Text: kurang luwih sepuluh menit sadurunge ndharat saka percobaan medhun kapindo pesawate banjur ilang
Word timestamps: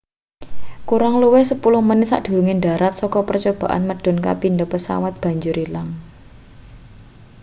kurang 0.89 1.15
luwih 1.21 1.45
sepuluh 1.51 1.81
menit 1.87 2.07
sadurunge 2.11 2.53
ndharat 2.57 2.93
saka 2.99 3.19
percobaan 3.29 3.81
medhun 3.89 4.17
kapindo 4.25 4.63
pesawate 4.73 5.19
banjur 5.23 5.55
ilang 5.65 5.89